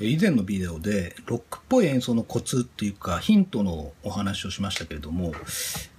[0.00, 5.40] 以前のビデオでロックっぽい演奏のコツっていうかヒントのお話をしましたけれども今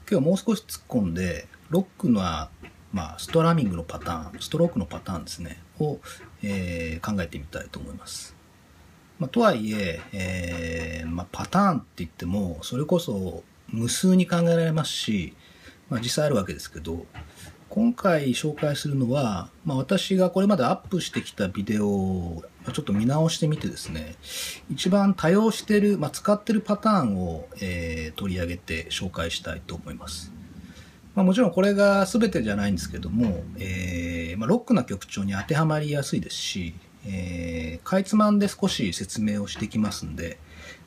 [0.07, 2.49] 日はもう少し突っ込んでロックのは、
[2.93, 5.99] まあ、ストラミングのパターンストロークのパターンですねを、
[6.41, 8.35] えー、考えてみたいと思います。
[9.19, 15.35] まあ、とはいええー、まあ、パターンって言ってもそれこそ無数に考えられますし、
[15.89, 17.05] まあ、実際あるわけですけど
[17.69, 22.43] 今回紹介するのは、まあ、私がこれまでアップしてきたビデオを
[22.73, 24.15] ちょっと見直してみてですね、
[24.71, 30.31] 一番多用してる、まあ、使ってるパターンを、えー、取り上げて紹介したいと思います。
[31.13, 36.73] まあ、もちろんこれが全てじゃないんですけども、えーまあ、ロックな曲調に当てはまりやすいですし、
[37.05, 40.39] えー、かいつまんで少し説明をしてきますんで、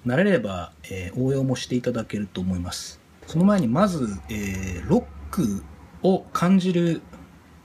[0.04, 3.00] 慣れれば、えー、応用もしていただけると思います。
[3.28, 5.62] その前にまず、えー、ロック
[6.02, 7.02] を感じる、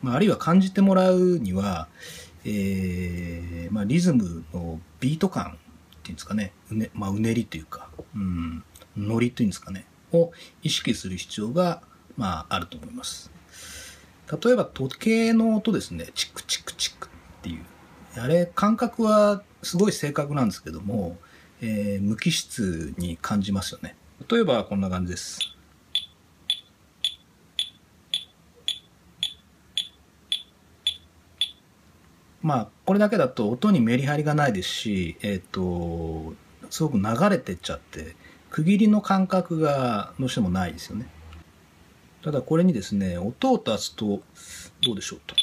[0.02, 1.88] まあ、あるいは感じてもらうには、
[2.46, 5.58] えー、まあ、リズムのビート感
[5.98, 8.63] っていうんですかね、うねまあ、うねりというか、うん、
[8.96, 10.32] ノリというんですかね、を
[10.63, 11.82] 意識する必要が、
[12.16, 13.32] まあ、あると思います。
[14.44, 17.10] 例えば時計の音ですね、チクチクチクっ
[17.41, 17.63] ていう。
[18.20, 21.18] あれ、感覚はすごい正確なんですけども、
[21.62, 23.96] えー、無機質に感じますよね。
[24.29, 25.40] 例えばこんな感じです。
[32.41, 36.34] まあ、これだけだと音にメリハリがないですし、えっ、ー、と、
[36.70, 38.16] すごく流れてっちゃって、
[38.49, 41.07] 区切りの感覚がどうしてもないですよね。
[42.24, 44.21] ただこれにですね、音を足すと、
[44.84, 45.35] どうでしょうと。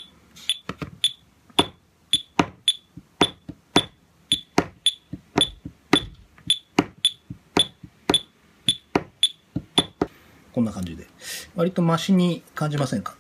[10.53, 11.07] こんな感じで。
[11.57, 13.17] 割とマシに感じませんか？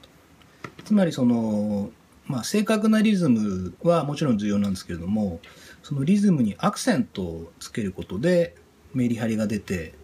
[0.84, 1.90] つまりその、
[2.26, 5.40] まあ、正確なリズムはもちろん重要なんですけれども
[5.82, 8.54] そのリズムにアクセントをつけることで
[8.94, 9.94] メリハリが出て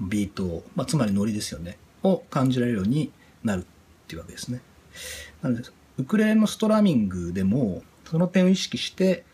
[0.00, 3.64] ビート、まあ、つまりノリですよねを感じられるようになるっ
[4.06, 4.60] ていうわけですね。
[5.42, 9.24] なのでウクレレのストラミングでもその点を意識して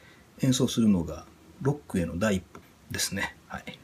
[0.43, 1.27] 演奏するのが
[1.63, 3.37] ロックへの第一歩ですね。
[3.47, 3.79] はい。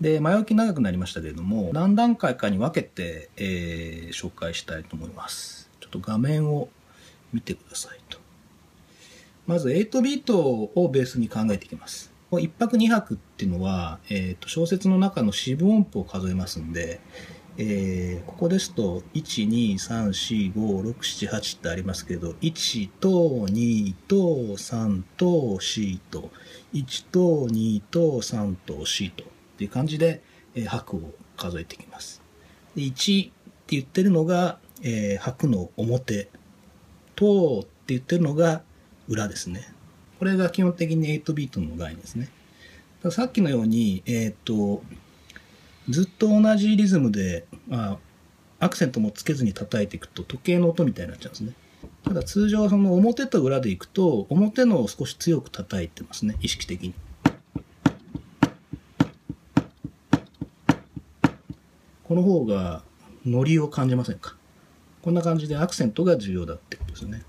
[0.00, 5.70] で、前置き長くなりましたけれども、何段階かに分けて、えー、紹介したいと思います。
[5.80, 6.68] ちょっと画面を
[7.32, 8.18] 見てくださいと。
[9.46, 12.12] まず8ビートをベースに考えていきます。
[12.30, 17.00] 1拍2拍っていうのは、えー、と小説の中の四分音符を数えますんで、
[17.58, 23.08] えー、ここですと1234567ってありますけど1と
[23.48, 25.26] 2と3と
[25.60, 26.30] 4と
[26.72, 29.26] 1と2と3と4とっ
[29.58, 30.22] ていう感じで、
[30.54, 32.22] えー、拍を数えていきます。
[32.74, 33.32] で1っ
[33.66, 36.30] て言ってるのが、えー、拍の表
[37.22, 38.62] とって言ってるのが
[39.06, 39.72] 裏ですね。
[40.18, 42.28] これが基本的に8ビートの概念ですね。
[43.10, 44.82] さっきのように、えっ、ー、と、
[45.88, 47.98] ずっと同じリズムで、まあ、
[48.58, 51.52] アクセントもつけずに叩いていくと時計の音みたいになっちゃうんですね。
[52.04, 56.94] ただ通常その表と裏でいくと表のを少し強く叩いてますね、意識的に。
[62.04, 62.82] この方が
[63.24, 64.36] ノリを感じませんか？
[65.02, 67.22] こんな感じでアクセントが重要だってことですね。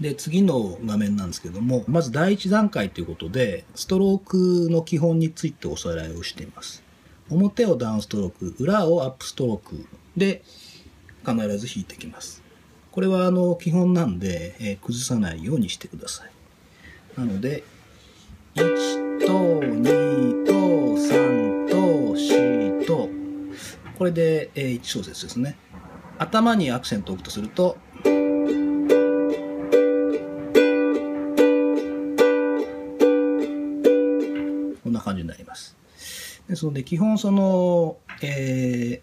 [0.00, 6.84] で、次の画面なんですけども、まず第一段階ということで、ストロークの基本についておさらいをしています。
[7.30, 10.42] 表をダウンストローク、裏をアップストロークで
[11.26, 12.42] 必ず弾いてきます。
[12.92, 16.30] これはあの基本なんで、えー、崩さないようにしてください。
[17.18, 17.64] なので、
[18.54, 21.76] 1と2と3と
[22.14, 23.08] 4と、
[23.98, 25.56] これで、えー、1小節ですね。
[26.18, 27.76] 頭にアクセントを置くとすると、
[34.82, 35.76] こんな感じになります。
[36.48, 39.02] ですので、基本その、え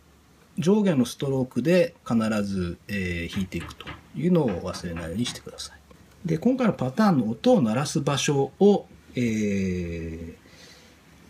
[0.58, 5.80] ー、上下のストロークで必ず、えー、弾いていくというのを忘れないようにしてください。
[6.28, 10.36] で、今回のパターンの音を鳴らす場所を、えー、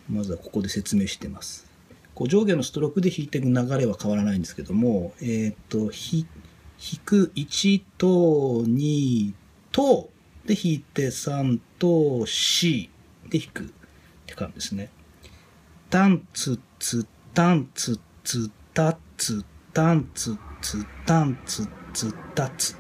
[0.10, 1.65] まずはここで説明してます。
[2.16, 6.26] こう上下のストロークで弾いていく流れは変わらないんですけども、えっ、ー、と、弾
[7.04, 9.34] く1と2
[9.72, 10.10] と
[10.46, 12.90] で弾いて3と4
[13.30, 13.68] で弾くっ
[14.26, 14.90] て感じですね。
[15.90, 22.76] タンツツタンツツタツタンツツタンツツタツ。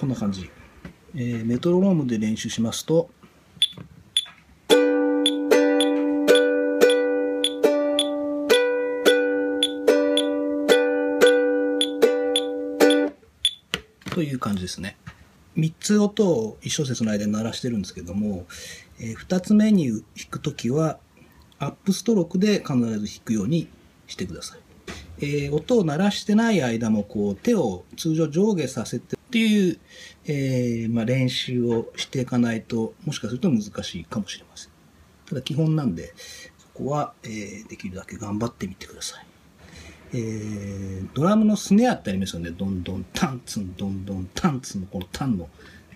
[0.00, 0.50] こんな感じ。
[1.14, 3.10] えー、メトロノームで練習しますと、
[14.10, 14.96] という感じですね。
[15.56, 18.46] 3つ音を1小節の間に鳴らしてるんですけども、
[19.00, 20.98] えー、2つ目に弾くときは、
[21.58, 23.68] アップストロークで必ず弾くように
[24.06, 24.58] してください。
[25.20, 29.78] えー、音を鳴らしてない間もこう手を通常上下させてっていう、
[30.26, 34.70] えー、まあ、練習をしていかないともしかすると難しいかもしれません。
[35.26, 39.26] ただ基本なんでそこは、え、できるだけ頑張ってみてください。
[40.12, 42.50] えー、ドラムのスネアってありますよね。
[42.50, 45.48] どんどんタンツン、どんどんタンツンのこのタンの。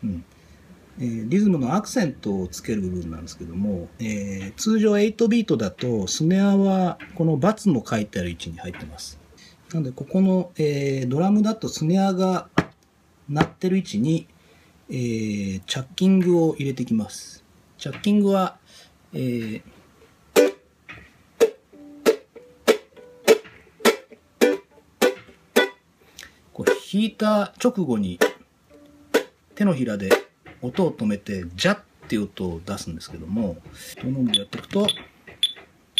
[0.04, 0.24] うん
[1.00, 9.18] えー、リズムのアクセントをつける部分なんですけども、えー、通常8ビートだとスネアはこのバツの書いてある位置に入ってます。
[9.72, 12.48] なのでここの、えー、ドラムだとスネアが
[13.28, 14.28] 鳴ってる位置に、
[14.90, 17.42] えー、チャッキングを入れてきます。
[17.78, 18.58] チャッキングは、
[19.14, 19.62] えー、
[26.92, 28.18] 弾いた直後に
[29.54, 30.10] 手のひらで
[30.60, 33.56] 音を止めて、ジャッっていう音を出すんですけども、
[33.98, 34.86] トノンでやっていくと、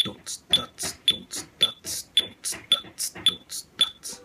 [0.05, 4.23] ドツダツドツダツドツダツドツダツ。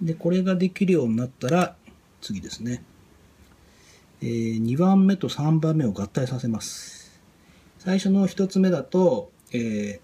[0.00, 1.76] で、これができるようになったら、
[2.28, 2.84] 次ですね。
[4.20, 7.18] えー、2番目と3番目を合体させます。
[7.78, 9.98] 最初の1つ目だと、えー、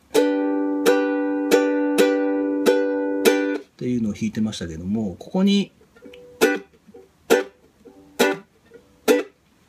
[3.58, 5.76] っていうのを弾いてましたけども、ここに、っ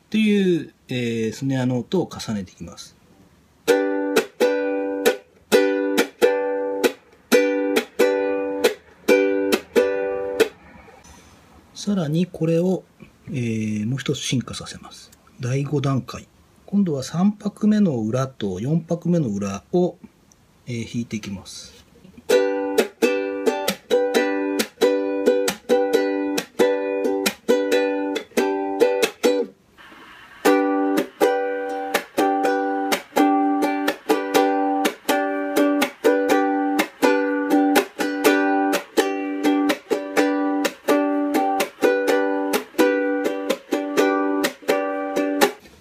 [0.08, 2.96] ていう、えー、スネアの音を重ねていきます。
[11.86, 12.82] さらにこれを
[13.28, 15.10] えー、もう一つ進化させます。
[15.40, 16.28] 第5段階。
[16.64, 19.96] 今度は3拍目の裏と4拍目の裏を、
[20.66, 21.75] えー、弾いていきます。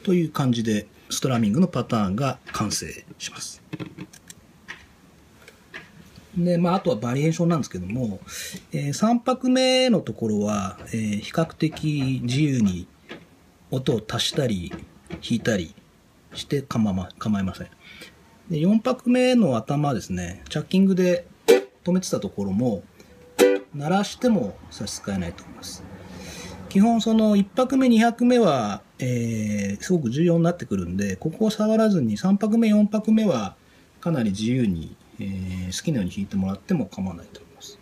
[0.05, 3.63] という感じでストラミングのパターンが完成します。
[6.37, 8.19] で、まあ、あとはバリエーションなんですけども、
[8.71, 12.87] えー、3拍目のところは、えー、比較的自由に
[13.71, 14.71] 音を足したり
[15.09, 15.73] 弾いたり
[16.35, 17.67] して構ま構いません。
[18.51, 21.25] で、4拍目の頭ですね、チャッキングで
[21.83, 22.83] 止めてたところも、
[23.73, 25.83] 鳴らしても差し支えないと思います。
[26.69, 33.55] 基本その1拍目、2拍目は、えー、すごく重要になってくるんで、ここを触らずに3拍目、4拍目は
[33.99, 37.79] かなり自由に、えー、好きなように弾いてもらっても構わないと思います。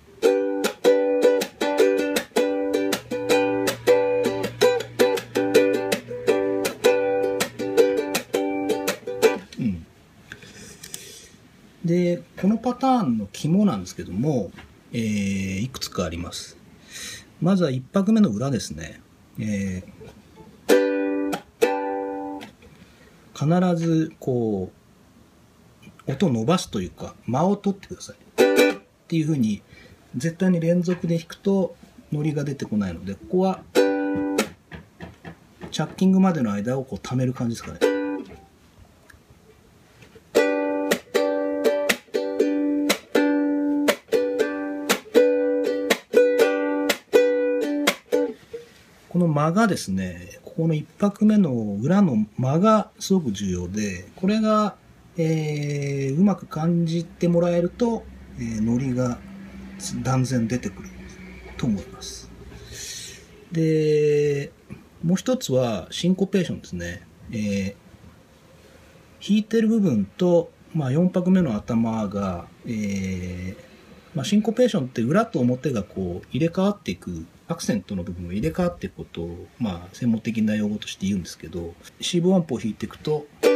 [9.59, 9.85] うん、
[11.85, 14.51] で、このパターンの肝なんですけども、
[14.91, 16.57] えー、いくつかあります。
[17.39, 19.01] まずは1拍目の裏ですね。
[19.37, 20.03] えー、
[23.33, 24.71] 必ずこ
[26.07, 28.15] う、音を伸ばすというか、間を取ってください。
[28.15, 29.61] っていうふうに、
[30.15, 31.75] 絶対に連続で弾くと、
[32.11, 33.61] ノリが出てこないので、ここは、
[35.71, 37.92] チャッキングまでの間をこう溜める感じですかね。
[49.33, 54.75] 間がですね、ここの1拍目の裏の間がすごく重要で、これが、
[55.17, 58.03] えー、うまく感じてもらえると、
[58.37, 59.17] えー、ノリが
[60.01, 60.89] 断然出てくる
[61.57, 62.31] と思います。
[63.51, 64.51] で、
[65.03, 67.05] もう一つはシンコペーションですね。
[67.31, 67.75] えー、
[69.27, 73.73] 弾いてる部分と、まあ、4拍目の頭が、えー
[74.15, 83.51] まあ、シンコペーションって裏と表がこう入れ替わっていくアクセントの部分を入れ替わっていくことを、まあ、専門的な用語として言うんですけど、四分音符を弾いていくと、タン、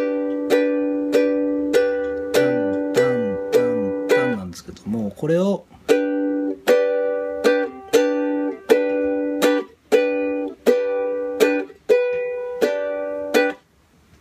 [2.93, 5.73] タン、タン、タンなんですけども、これを、っ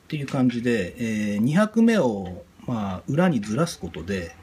[0.09, 4.35] ていう感じで、えー、2拍目を、まあ、裏にずらすことで、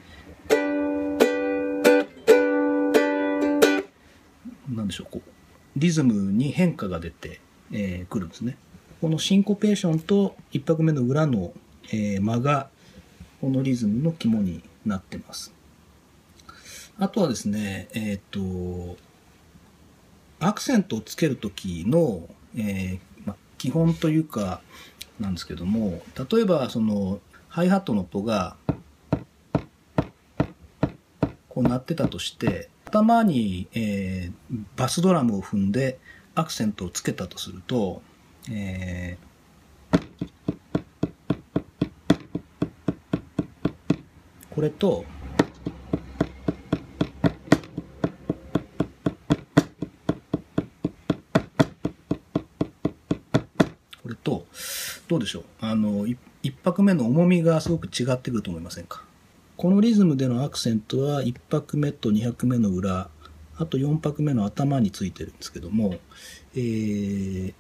[4.94, 5.30] でしょう、こう、
[5.76, 8.58] リズムに変化が出て、えー、くるんですね。
[9.02, 11.54] このシンコペーションと1拍目の裏の、
[11.92, 12.70] えー、間が
[13.42, 15.54] このリズムの肝になってます。
[17.00, 18.98] あとはですね、えっ、ー、と、
[20.40, 24.62] アクセントをつけるときの、えーま、基本というか、
[25.20, 27.20] なんですけども、例えばその
[27.50, 28.56] ハイハットの音が
[31.50, 35.98] こう鳴ってたとして、頭に、えー、バスドラムを踏んで
[36.36, 38.04] アクセントをつけたとすると、
[38.52, 40.00] えー、
[44.52, 45.06] これと、
[54.04, 54.46] これと、
[55.08, 55.44] どうでしょう？
[55.62, 56.06] あの、
[56.44, 59.04] 一拍目の重みがすごく違ってくると思いませんか？
[59.56, 63.10] このリズムでのアクセントは1拍目と2拍目の裏、
[63.58, 65.96] あと4拍目の頭についてるんですけども、
[66.56, 67.54] えー、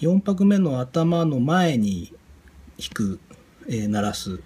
[0.00, 2.14] 4拍目の頭の前に
[2.78, 3.20] 弾く、
[3.68, 4.40] えー、鳴らす、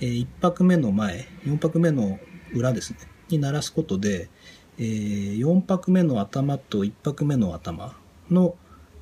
[0.00, 2.18] えー、1拍目の前、4拍目の
[2.52, 4.28] 裏ですね、に鳴らすことで、
[4.76, 7.96] えー、4拍目の頭と1拍目の頭
[8.28, 8.56] の、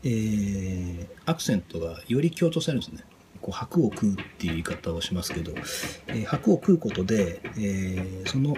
[0.04, 3.15] えー、アクセントがより強調されるんですね。
[3.40, 5.52] こう白を食うっていう言い方をしますけど、
[6.08, 8.56] えー、白を食うことで、えー、その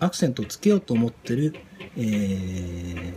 [0.00, 1.54] アクセントをつけようと思ってる、
[1.96, 3.14] えー、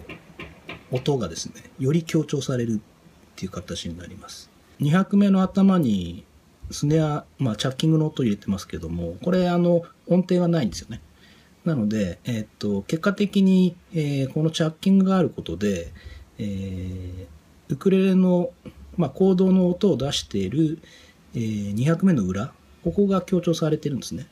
[0.91, 4.49] 音がですねより強調されるっていう形になります。
[4.79, 6.25] 2拍目の頭に
[6.71, 11.01] スネア、まあ、チャッキングの音を入れてますけどもこれあの音程がないんですよね。
[11.65, 15.91] なので、えー、っと結果的に、えー、このチャッキングがあることで、
[16.39, 18.49] えー、ウクレレの
[18.97, 20.79] まあ、行動の音を出している、
[21.33, 24.27] えー、2拍目の裏、ここが強調されてるんですね。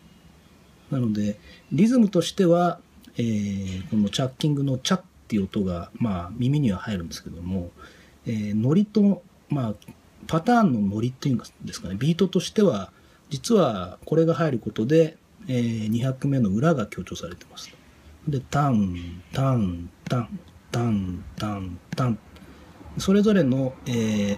[0.92, 1.40] なので、
[1.72, 2.80] リズムとしては、
[3.18, 7.70] えー、このチャッキングのチャっていう音が、まあ、耳には入るんですけども、
[8.26, 9.74] えー、ノリと、まあ、
[10.28, 12.92] パターンのノリっていうんですかね、ビートとしては、
[13.30, 17.72] 実はこれが入ることで、えー、2拍目の裏が強調されてます。
[18.28, 20.28] で、タン、タン、タン、
[20.72, 22.20] タン、タン、タン。
[23.00, 24.38] それぞれの、えー、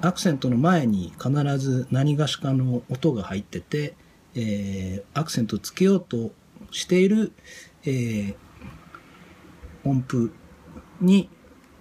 [0.00, 3.94] アクセントの前に必ず何がしかの音が入ってて、
[4.34, 6.30] えー、アクセントをつけようと
[6.70, 7.32] している、
[7.84, 8.34] えー、
[9.84, 10.32] 音符
[11.00, 11.28] に、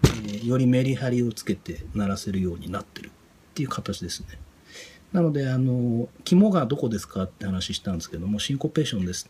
[0.03, 3.11] えー、よりメリハリをつけて鳴らせるようになってるっ
[3.53, 4.27] ていう形ですね。
[5.11, 9.29] なので、あの、肝がどこですかって話したんですけども、シンコペーションです。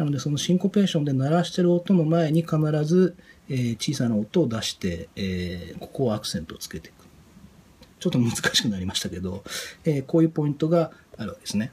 [0.00, 3.18] なので、そのシンコペーションで鳴らしてる音の前に必ず、
[3.50, 6.94] えー、小さな音を出して、えー、ここをアクセントをつけていく。
[7.98, 9.44] ちょっと難しくなりましたけど、
[9.84, 11.70] えー、こういうポイントがあるわけですね。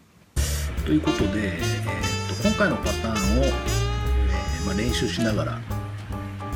[0.85, 5.61] ということで、えー、と今回のパターンを、えー、まあ、練習しながら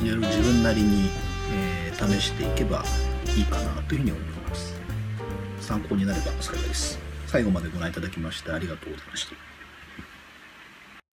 [0.01, 1.09] いろいろ自分なりに、
[1.53, 2.83] えー、試していけば
[3.37, 4.73] いいかなというふうに思います。
[5.61, 6.99] 参考になれば幸いです。
[7.27, 9.50] 最後までご覧いただきましてありがとうございました。